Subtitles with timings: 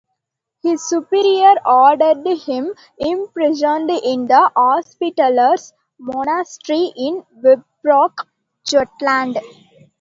[0.63, 8.13] His superior ordered him imprisoned in the Hospitallers monastery in Viborg,
[8.65, 9.37] Jutland.